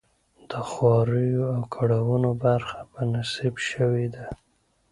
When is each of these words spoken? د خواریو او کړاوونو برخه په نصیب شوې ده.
د 0.49 0.51
خواریو 0.69 1.43
او 1.55 1.61
کړاوونو 1.75 2.29
برخه 2.45 2.79
په 2.91 2.99
نصیب 3.13 3.55
شوې 3.69 4.07
ده. 4.15 4.25